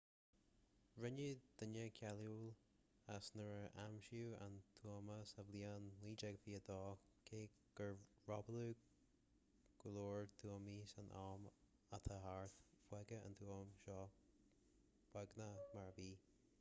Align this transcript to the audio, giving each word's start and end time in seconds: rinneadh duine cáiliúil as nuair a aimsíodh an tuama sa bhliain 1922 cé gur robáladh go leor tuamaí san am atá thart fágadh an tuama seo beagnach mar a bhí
rinneadh 1.03 1.41
duine 1.57 1.81
cáiliúil 1.99 2.47
as 3.15 3.25
nuair 3.39 3.65
a 3.67 3.79
aimsíodh 3.83 4.33
an 4.45 4.53
tuama 4.79 5.17
sa 5.33 5.41
bhliain 5.49 5.85
1922 6.05 6.97
cé 7.29 7.41
gur 7.81 7.95
robáladh 8.31 8.81
go 9.85 9.93
leor 9.99 10.23
tuamaí 10.41 10.75
san 10.95 11.09
am 11.27 11.41
atá 11.99 12.15
thart 12.27 12.57
fágadh 12.89 13.23
an 13.29 13.39
tuama 13.45 13.79
seo 13.85 14.03
beagnach 15.15 15.61
mar 15.79 15.87
a 15.95 15.97
bhí 16.01 16.11